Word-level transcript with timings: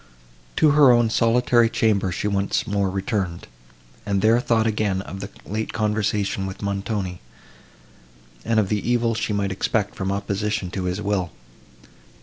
To 0.55 0.71
her 0.71 0.89
own 0.91 1.11
solitary 1.11 1.69
chamber 1.69 2.11
she 2.11 2.27
once 2.27 2.65
more 2.65 2.89
returned, 2.89 3.45
and 4.03 4.23
there 4.23 4.39
thought 4.39 4.65
again 4.65 5.01
of 5.03 5.19
the 5.19 5.29
late 5.45 5.73
conversation 5.73 6.47
with 6.47 6.63
Montoni, 6.63 7.21
and 8.43 8.59
of 8.59 8.69
the 8.69 8.79
evil 8.89 9.13
she 9.13 9.31
might 9.31 9.51
expect 9.51 9.93
from 9.93 10.11
opposition 10.11 10.71
to 10.71 10.85
his 10.85 11.03
will. 11.03 11.29